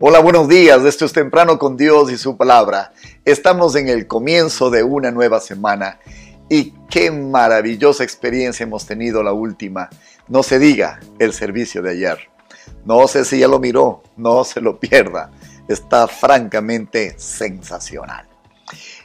Hola, 0.00 0.20
buenos 0.20 0.46
días. 0.48 0.84
Esto 0.84 1.06
es 1.06 1.12
Temprano 1.12 1.58
con 1.58 1.76
Dios 1.76 2.12
y 2.12 2.18
su 2.18 2.36
palabra. 2.36 2.92
Estamos 3.24 3.74
en 3.74 3.88
el 3.88 4.06
comienzo 4.06 4.70
de 4.70 4.84
una 4.84 5.10
nueva 5.10 5.40
semana 5.40 5.98
y 6.48 6.72
qué 6.88 7.10
maravillosa 7.10 8.04
experiencia 8.04 8.62
hemos 8.62 8.86
tenido 8.86 9.24
la 9.24 9.32
última. 9.32 9.90
No 10.28 10.44
se 10.44 10.60
diga 10.60 11.00
el 11.18 11.32
servicio 11.32 11.82
de 11.82 11.90
ayer. 11.90 12.18
No 12.84 13.08
sé 13.08 13.24
si 13.24 13.40
ya 13.40 13.48
lo 13.48 13.58
miró, 13.58 14.04
no 14.16 14.44
se 14.44 14.60
lo 14.60 14.78
pierda. 14.78 15.32
Está 15.66 16.06
francamente 16.06 17.18
sensacional. 17.18 18.24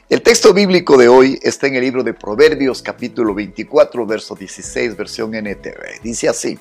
El 0.08 0.22
texto 0.22 0.54
bíblico 0.54 0.96
de 0.96 1.08
hoy 1.08 1.40
está 1.42 1.66
en 1.66 1.74
el 1.74 1.80
libro 1.80 2.04
de 2.04 2.14
Proverbios 2.14 2.82
capítulo 2.82 3.34
24, 3.34 4.06
verso 4.06 4.36
16, 4.36 4.96
versión 4.96 5.34
NTV. 5.34 6.02
Dice 6.04 6.28
así, 6.28 6.56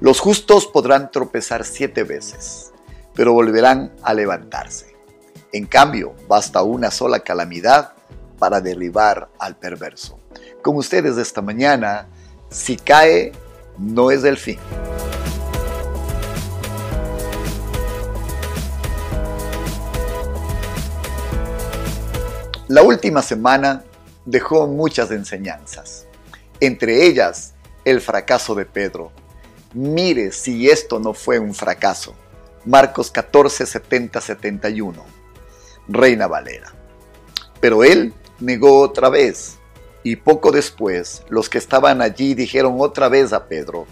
los 0.00 0.20
justos 0.20 0.66
podrán 0.66 1.10
tropezar 1.10 1.64
siete 1.64 2.04
veces 2.04 2.70
pero 3.20 3.34
volverán 3.34 3.92
a 4.02 4.14
levantarse. 4.14 4.96
En 5.52 5.66
cambio, 5.66 6.14
basta 6.26 6.62
una 6.62 6.90
sola 6.90 7.20
calamidad 7.20 7.92
para 8.38 8.62
derribar 8.62 9.28
al 9.38 9.56
perverso. 9.56 10.18
Con 10.62 10.76
ustedes 10.76 11.18
esta 11.18 11.42
mañana, 11.42 12.08
si 12.48 12.78
cae, 12.78 13.32
no 13.76 14.10
es 14.10 14.24
el 14.24 14.38
fin. 14.38 14.58
La 22.68 22.82
última 22.82 23.20
semana 23.20 23.84
dejó 24.24 24.66
muchas 24.66 25.10
enseñanzas, 25.10 26.06
entre 26.58 27.04
ellas 27.04 27.52
el 27.84 28.00
fracaso 28.00 28.54
de 28.54 28.64
Pedro. 28.64 29.12
Mire 29.74 30.32
si 30.32 30.70
esto 30.70 30.98
no 30.98 31.12
fue 31.12 31.38
un 31.38 31.52
fracaso. 31.52 32.14
Marcos 32.64 33.10
14, 33.10 33.66
70, 33.66 34.20
71. 34.20 35.04
Reina 35.88 36.26
Valera. 36.26 36.72
Pero 37.60 37.84
él 37.84 38.12
negó 38.38 38.80
otra 38.80 39.08
vez, 39.08 39.58
y 40.02 40.16
poco 40.16 40.50
después 40.50 41.22
los 41.28 41.48
que 41.48 41.58
estaban 41.58 42.00
allí 42.00 42.34
dijeron 42.34 42.76
otra 42.78 43.08
vez 43.08 43.32
a 43.32 43.46
Pedro, 43.46 43.86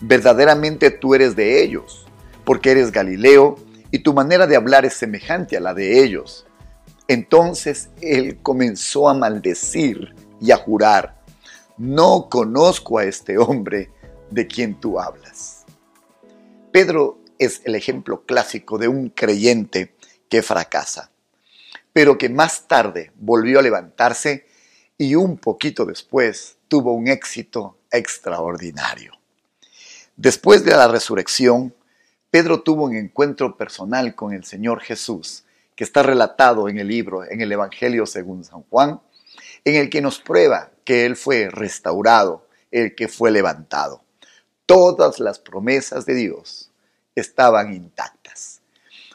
verdaderamente 0.00 0.90
tú 0.90 1.14
eres 1.14 1.36
de 1.36 1.62
ellos, 1.62 2.06
porque 2.44 2.70
eres 2.70 2.92
Galileo, 2.92 3.56
y 3.90 4.00
tu 4.00 4.12
manera 4.12 4.46
de 4.46 4.56
hablar 4.56 4.84
es 4.84 4.94
semejante 4.94 5.56
a 5.56 5.60
la 5.60 5.74
de 5.74 6.02
ellos. 6.02 6.46
Entonces 7.08 7.88
él 8.00 8.38
comenzó 8.42 9.08
a 9.08 9.14
maldecir 9.14 10.14
y 10.40 10.50
a 10.50 10.56
jurar, 10.56 11.22
no 11.78 12.28
conozco 12.28 12.98
a 12.98 13.04
este 13.04 13.38
hombre 13.38 13.90
de 14.30 14.46
quien 14.46 14.74
tú 14.74 15.00
hablas. 15.00 15.64
Pedro 16.70 17.18
es 17.38 17.62
el 17.64 17.74
ejemplo 17.74 18.24
clásico 18.24 18.78
de 18.78 18.88
un 18.88 19.10
creyente 19.10 19.94
que 20.28 20.42
fracasa, 20.42 21.10
pero 21.92 22.18
que 22.18 22.28
más 22.28 22.66
tarde 22.68 23.12
volvió 23.16 23.58
a 23.58 23.62
levantarse 23.62 24.46
y 24.96 25.14
un 25.14 25.38
poquito 25.38 25.84
después 25.84 26.56
tuvo 26.68 26.92
un 26.92 27.08
éxito 27.08 27.78
extraordinario. 27.90 29.12
Después 30.16 30.64
de 30.64 30.72
la 30.72 30.88
resurrección, 30.88 31.74
Pedro 32.30 32.62
tuvo 32.62 32.84
un 32.84 32.96
encuentro 32.96 33.56
personal 33.56 34.14
con 34.14 34.32
el 34.32 34.44
Señor 34.44 34.80
Jesús, 34.80 35.44
que 35.76 35.84
está 35.84 36.02
relatado 36.02 36.68
en 36.68 36.78
el 36.78 36.88
libro, 36.88 37.24
en 37.24 37.40
el 37.40 37.52
Evangelio 37.52 38.04
según 38.04 38.44
San 38.44 38.62
Juan, 38.64 39.00
en 39.64 39.76
el 39.76 39.88
que 39.88 40.02
nos 40.02 40.18
prueba 40.18 40.72
que 40.84 41.06
Él 41.06 41.16
fue 41.16 41.48
restaurado, 41.48 42.48
el 42.70 42.94
que 42.94 43.06
fue 43.08 43.30
levantado. 43.30 44.02
Todas 44.66 45.20
las 45.20 45.38
promesas 45.38 46.04
de 46.04 46.14
Dios 46.14 46.67
estaban 47.20 47.74
intactas. 47.74 48.60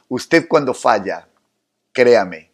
Usted 0.09 0.47
cuando 0.47 0.73
falla, 0.73 1.27
créame, 1.91 2.52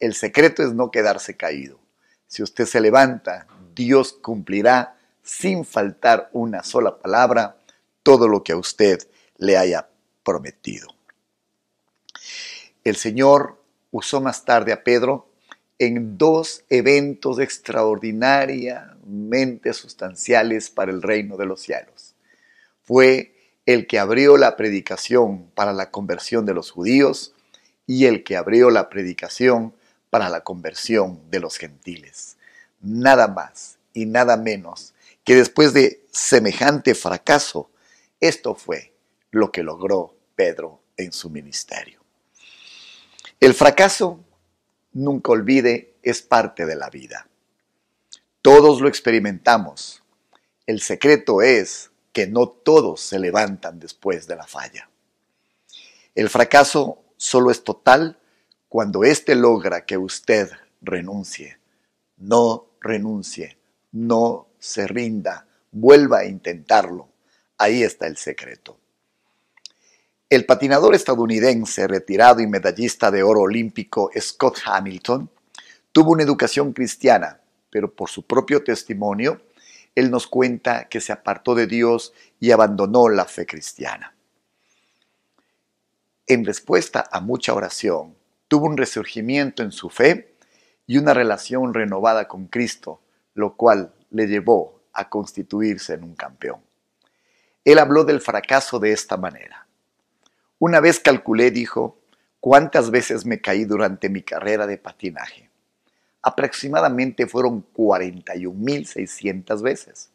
el 0.00 0.14
secreto 0.14 0.62
es 0.62 0.72
no 0.72 0.90
quedarse 0.90 1.36
caído. 1.36 1.78
Si 2.26 2.42
usted 2.42 2.66
se 2.66 2.80
levanta, 2.80 3.46
Dios 3.74 4.12
cumplirá 4.12 4.96
sin 5.22 5.64
faltar 5.64 6.28
una 6.32 6.62
sola 6.62 6.98
palabra 6.98 7.56
todo 8.02 8.28
lo 8.28 8.44
que 8.44 8.52
a 8.52 8.56
usted 8.56 9.06
le 9.38 9.56
haya 9.56 9.88
prometido. 10.22 10.88
El 12.84 12.96
Señor 12.96 13.62
usó 13.90 14.20
más 14.20 14.44
tarde 14.44 14.72
a 14.72 14.84
Pedro 14.84 15.30
en 15.78 16.18
dos 16.18 16.64
eventos 16.68 17.38
extraordinariamente 17.38 19.72
sustanciales 19.72 20.70
para 20.70 20.92
el 20.92 21.02
reino 21.02 21.36
de 21.36 21.46
los 21.46 21.62
cielos. 21.62 22.14
Fue 22.82 23.33
el 23.66 23.86
que 23.86 23.98
abrió 23.98 24.36
la 24.36 24.56
predicación 24.56 25.50
para 25.54 25.72
la 25.72 25.90
conversión 25.90 26.44
de 26.46 26.54
los 26.54 26.70
judíos 26.70 27.34
y 27.86 28.06
el 28.06 28.24
que 28.24 28.36
abrió 28.36 28.70
la 28.70 28.88
predicación 28.88 29.74
para 30.10 30.28
la 30.28 30.42
conversión 30.42 31.30
de 31.30 31.40
los 31.40 31.56
gentiles. 31.56 32.36
Nada 32.80 33.28
más 33.28 33.78
y 33.92 34.06
nada 34.06 34.36
menos 34.36 34.94
que 35.24 35.34
después 35.34 35.72
de 35.72 36.04
semejante 36.12 36.94
fracaso, 36.94 37.70
esto 38.20 38.54
fue 38.54 38.92
lo 39.30 39.50
que 39.50 39.62
logró 39.62 40.14
Pedro 40.36 40.80
en 40.96 41.12
su 41.12 41.30
ministerio. 41.30 42.00
El 43.40 43.54
fracaso, 43.54 44.20
nunca 44.92 45.32
olvide, 45.32 45.94
es 46.02 46.22
parte 46.22 46.66
de 46.66 46.76
la 46.76 46.90
vida. 46.90 47.26
Todos 48.42 48.80
lo 48.80 48.88
experimentamos. 48.88 50.02
El 50.66 50.80
secreto 50.80 51.42
es 51.42 51.90
que 52.14 52.28
no 52.28 52.48
todos 52.48 53.00
se 53.00 53.18
levantan 53.18 53.78
después 53.78 54.26
de 54.28 54.36
la 54.36 54.46
falla. 54.46 54.88
El 56.14 56.30
fracaso 56.30 57.02
solo 57.16 57.50
es 57.50 57.64
total 57.64 58.18
cuando 58.68 59.02
éste 59.02 59.34
logra 59.34 59.84
que 59.84 59.98
usted 59.98 60.48
renuncie. 60.80 61.58
No 62.16 62.68
renuncie, 62.80 63.58
no 63.90 64.46
se 64.60 64.86
rinda, 64.86 65.48
vuelva 65.72 66.20
a 66.20 66.24
intentarlo. 66.26 67.08
Ahí 67.58 67.82
está 67.82 68.06
el 68.06 68.16
secreto. 68.16 68.78
El 70.30 70.46
patinador 70.46 70.94
estadounidense 70.94 71.88
retirado 71.88 72.40
y 72.40 72.46
medallista 72.46 73.10
de 73.10 73.24
oro 73.24 73.40
olímpico 73.40 74.10
Scott 74.18 74.58
Hamilton 74.64 75.28
tuvo 75.90 76.12
una 76.12 76.22
educación 76.22 76.72
cristiana, 76.72 77.40
pero 77.70 77.92
por 77.92 78.08
su 78.08 78.24
propio 78.24 78.62
testimonio 78.62 79.40
él 79.94 80.10
nos 80.10 80.26
cuenta 80.26 80.88
que 80.88 81.00
se 81.00 81.12
apartó 81.12 81.54
de 81.54 81.66
Dios 81.66 82.12
y 82.40 82.50
abandonó 82.50 83.08
la 83.08 83.24
fe 83.26 83.46
cristiana. 83.46 84.14
En 86.26 86.44
respuesta 86.44 87.04
a 87.10 87.20
mucha 87.20 87.54
oración, 87.54 88.16
tuvo 88.48 88.66
un 88.66 88.76
resurgimiento 88.76 89.62
en 89.62 89.72
su 89.72 89.90
fe 89.90 90.36
y 90.86 90.98
una 90.98 91.14
relación 91.14 91.74
renovada 91.74 92.28
con 92.28 92.46
Cristo, 92.46 93.00
lo 93.34 93.56
cual 93.56 93.94
le 94.10 94.26
llevó 94.26 94.82
a 94.92 95.08
constituirse 95.08 95.94
en 95.94 96.04
un 96.04 96.14
campeón. 96.14 96.60
Él 97.64 97.78
habló 97.78 98.04
del 98.04 98.20
fracaso 98.20 98.78
de 98.78 98.92
esta 98.92 99.16
manera. 99.16 99.66
Una 100.58 100.80
vez 100.80 101.00
calculé, 101.00 101.50
dijo, 101.50 101.98
cuántas 102.40 102.90
veces 102.90 103.26
me 103.26 103.40
caí 103.40 103.64
durante 103.64 104.08
mi 104.08 104.22
carrera 104.22 104.66
de 104.66 104.78
patinaje 104.78 105.50
aproximadamente 106.24 107.26
fueron 107.26 107.66
41.600 107.74 109.60
veces, 109.60 110.08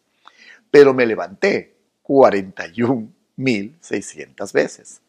pero 0.72 0.92
me 0.94 1.06
levanté 1.06 1.76
41.600 2.04 4.52
veces. 4.52 5.02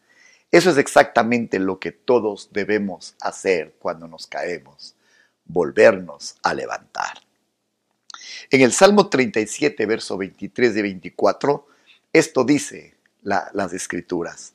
Eso 0.51 0.71
es 0.71 0.77
exactamente 0.77 1.59
lo 1.59 1.81
que 1.81 1.93
todos 1.93 2.51
debemos 2.53 3.15
hacer 3.21 3.77
cuando 3.79 4.07
nos 4.09 4.27
caemos, 4.27 4.95
volvernos 5.47 6.37
a 6.43 6.53
levantar. 6.53 7.23
En 8.51 8.61
el 8.61 8.73
Salmo 8.73 9.09
37, 9.09 9.87
verso 9.87 10.19
23 10.19 10.77
y 10.77 10.83
24, 10.83 11.67
esto 12.13 12.45
dice 12.45 12.95
las 13.23 13.73
escrituras. 13.73 14.53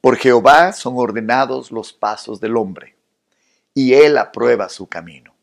Por 0.00 0.16
Jehová 0.16 0.72
son 0.72 0.94
ordenados 0.96 1.72
los 1.72 1.92
pasos 1.92 2.40
del 2.40 2.56
hombre, 2.56 2.94
y 3.74 3.94
él 3.94 4.16
aprueba 4.18 4.68
su 4.68 4.86
camino. 4.86 5.34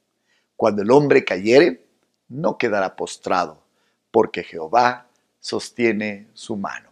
Cuando 0.57 0.81
el 0.81 0.91
hombre 0.91 1.23
cayere, 1.23 1.85
no 2.27 2.57
quedará 2.57 2.95
postrado, 2.97 3.63
porque 4.11 4.43
Jehová 4.43 5.07
sostiene 5.39 6.27
su 6.33 6.57
mano. 6.57 6.89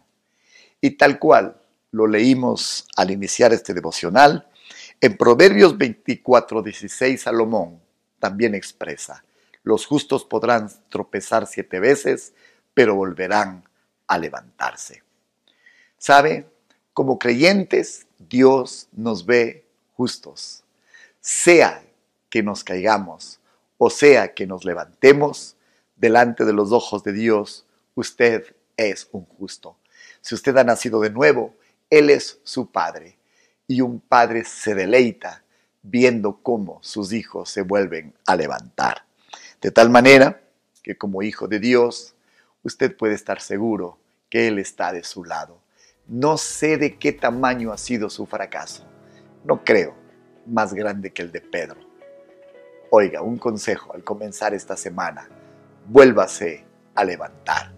Y 0.80 0.92
tal 0.92 1.18
cual 1.18 1.60
lo 1.90 2.06
leímos 2.06 2.86
al 2.96 3.10
iniciar 3.10 3.52
este 3.52 3.74
devocional, 3.74 4.48
en 5.00 5.16
Proverbios 5.16 5.76
24, 5.76 6.62
16 6.62 7.20
Salomón 7.20 7.80
también 8.18 8.54
expresa, 8.54 9.24
los 9.62 9.84
justos 9.84 10.24
podrán 10.24 10.70
tropezar 10.88 11.46
siete 11.46 11.80
veces, 11.80 12.32
pero 12.72 12.94
volverán 12.94 13.64
a 14.06 14.16
levantarse. 14.16 15.02
¿Sabe? 15.98 16.46
Como 16.92 17.18
creyentes, 17.18 18.06
Dios 18.18 18.88
nos 18.92 19.26
ve 19.26 19.66
justos. 19.94 20.62
Sea 21.20 21.82
que 22.30 22.42
nos 22.42 22.62
caigamos, 22.62 23.40
o 23.78 23.90
sea 23.90 24.34
que 24.34 24.46
nos 24.46 24.64
levantemos 24.64 25.56
delante 25.96 26.44
de 26.44 26.52
los 26.52 26.72
ojos 26.72 27.02
de 27.02 27.12
Dios, 27.12 27.66
usted 27.94 28.54
es 28.76 29.08
un 29.12 29.24
justo. 29.24 29.76
Si 30.20 30.34
usted 30.34 30.56
ha 30.56 30.64
nacido 30.64 31.00
de 31.00 31.10
nuevo, 31.10 31.54
Él 31.90 32.10
es 32.10 32.40
su 32.44 32.70
Padre. 32.70 33.18
y 33.68 33.80
un 33.80 33.98
padre 33.98 34.44
se 34.44 34.76
deleita 34.76 35.42
viendo 35.82 36.38
cómo 36.40 36.78
sus 36.82 37.12
hijos 37.12 37.50
se 37.50 37.62
vuelven 37.62 38.14
a 38.24 38.36
levantar. 38.36 39.04
De 39.60 39.72
tal 39.72 39.90
manera 39.90 40.40
que 40.84 40.96
como 40.96 41.22
hijo 41.22 41.48
de 41.48 41.58
Dios, 41.58 42.14
usted 42.62 42.96
puede 42.96 43.14
estar 43.14 43.40
seguro 43.40 43.98
que 44.30 44.46
Él 44.46 44.60
está 44.60 44.92
de 44.92 45.02
su 45.02 45.24
lado. 45.24 45.58
No 46.06 46.38
sé 46.38 46.76
de 46.76 46.96
qué 46.96 47.10
tamaño 47.10 47.72
ha 47.72 47.78
sido 47.78 48.08
su 48.08 48.26
fracaso. 48.26 48.84
No 49.44 49.64
creo 49.64 49.96
más 50.46 50.72
grande 50.72 51.12
que 51.12 51.22
el 51.22 51.32
de 51.32 51.40
Pedro. 51.40 51.95
Oiga, 52.98 53.20
un 53.20 53.36
consejo 53.36 53.92
al 53.92 54.02
comenzar 54.02 54.54
esta 54.54 54.74
semana. 54.74 55.28
Vuélvase 55.86 56.64
a 56.94 57.04
levantar. 57.04 57.74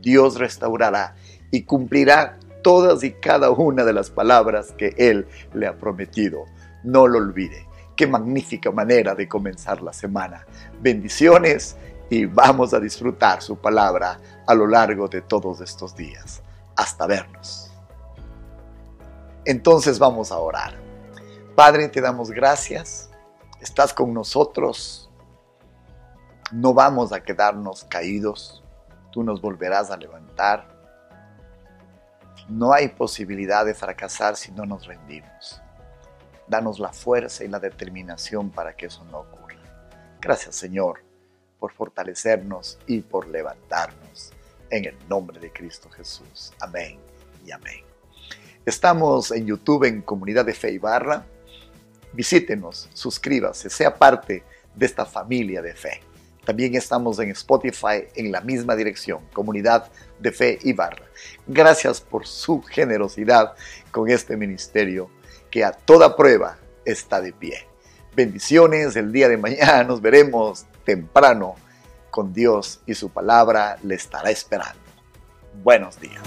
Dios 0.00 0.38
restaurará 0.38 1.16
y 1.50 1.64
cumplirá 1.64 2.38
todas 2.62 3.04
y 3.04 3.12
cada 3.12 3.50
una 3.50 3.84
de 3.84 3.92
las 3.92 4.08
palabras 4.08 4.72
que 4.72 4.94
Él 4.96 5.28
le 5.52 5.66
ha 5.66 5.76
prometido. 5.76 6.46
No 6.82 7.06
lo 7.06 7.18
olvide. 7.18 7.68
Qué 7.94 8.06
magnífica 8.06 8.70
manera 8.70 9.14
de 9.14 9.28
comenzar 9.28 9.82
la 9.82 9.92
semana. 9.92 10.46
Bendiciones 10.80 11.76
y 12.08 12.24
vamos 12.24 12.72
a 12.72 12.80
disfrutar 12.80 13.42
su 13.42 13.58
palabra 13.58 14.18
a 14.46 14.54
lo 14.54 14.66
largo 14.66 15.08
de 15.08 15.20
todos 15.20 15.60
estos 15.60 15.94
días. 15.94 16.42
Hasta 16.74 17.06
vernos. 17.06 17.70
Entonces 19.44 19.98
vamos 19.98 20.32
a 20.32 20.38
orar. 20.38 20.72
Padre, 21.54 21.88
te 21.88 22.00
damos 22.00 22.30
gracias. 22.30 23.10
Estás 23.64 23.92
con 23.92 24.14
nosotros. 24.14 25.10
No 26.52 26.72
vamos 26.72 27.12
a 27.12 27.20
quedarnos 27.20 27.82
caídos. 27.82 28.62
Tú 29.10 29.24
nos 29.24 29.40
volverás 29.40 29.90
a 29.90 29.96
levantar 29.96 30.74
no 32.48 32.74
hay 32.74 32.88
posibilidad 32.88 33.64
de 33.64 33.74
fracasar 33.74 34.36
si 34.36 34.52
no 34.52 34.66
nos 34.66 34.86
rendimos. 34.86 35.62
Danos 36.46 36.78
la 36.78 36.92
fuerza 36.92 37.42
y 37.42 37.48
la 37.48 37.58
determinación 37.58 38.50
para 38.50 38.76
que 38.76 38.86
eso 38.86 39.02
no 39.04 39.20
ocurra. 39.20 39.56
Gracias 40.20 40.54
Señor 40.54 41.00
por 41.58 41.72
fortalecernos 41.72 42.78
y 42.86 43.00
por 43.00 43.28
levantarnos. 43.28 44.32
En 44.70 44.84
el 44.84 44.96
nombre 45.08 45.40
de 45.40 45.52
Cristo 45.52 45.88
Jesús. 45.88 46.52
Amén 46.60 46.98
y 47.46 47.50
amén. 47.50 47.82
Estamos 48.66 49.30
en 49.30 49.46
YouTube 49.46 49.84
en 49.84 50.02
Comunidad 50.02 50.44
de 50.44 50.54
Fe 50.54 50.72
y 50.72 50.78
Barra. 50.78 51.24
Visítenos, 52.14 52.88
suscríbase, 52.94 53.68
sea 53.68 53.94
parte 53.94 54.44
de 54.74 54.86
esta 54.86 55.04
familia 55.04 55.60
de 55.62 55.74
fe. 55.74 56.00
También 56.44 56.74
estamos 56.74 57.18
en 57.18 57.30
Spotify 57.30 58.04
en 58.14 58.30
la 58.30 58.40
misma 58.40 58.76
dirección, 58.76 59.20
Comunidad 59.32 59.90
de 60.18 60.30
Fe 60.30 60.58
y. 60.62 60.74
Gracias 61.46 62.00
por 62.00 62.26
su 62.26 62.62
generosidad 62.62 63.54
con 63.90 64.10
este 64.10 64.36
ministerio 64.36 65.10
que 65.50 65.64
a 65.64 65.72
toda 65.72 66.16
prueba 66.16 66.58
está 66.84 67.20
de 67.20 67.32
pie. 67.32 67.66
Bendiciones, 68.14 68.94
el 68.96 69.10
día 69.10 69.28
de 69.28 69.36
mañana 69.36 69.84
nos 69.84 70.00
veremos 70.00 70.66
temprano 70.84 71.56
con 72.10 72.32
Dios 72.32 72.80
y 72.86 72.94
su 72.94 73.08
palabra 73.08 73.78
le 73.82 73.94
estará 73.94 74.30
esperando. 74.30 74.80
Buenos 75.62 75.98
días. 76.00 76.22